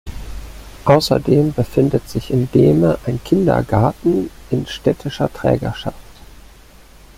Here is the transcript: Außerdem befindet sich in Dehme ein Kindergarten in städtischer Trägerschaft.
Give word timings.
Außerdem 0.85 1.53
befindet 1.53 2.09
sich 2.09 2.31
in 2.31 2.51
Dehme 2.51 2.97
ein 3.05 3.23
Kindergarten 3.23 4.31
in 4.49 4.65
städtischer 4.65 5.31
Trägerschaft. 5.31 5.95